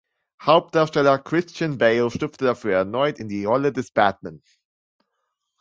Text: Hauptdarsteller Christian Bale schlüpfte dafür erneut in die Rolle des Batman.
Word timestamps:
Hauptdarsteller 0.41 1.19
Christian 1.19 1.77
Bale 1.77 2.09
schlüpfte 2.09 2.43
dafür 2.45 2.73
erneut 2.75 3.19
in 3.19 3.27
die 3.27 3.45
Rolle 3.45 3.71
des 3.71 3.91
Batman. 3.91 4.41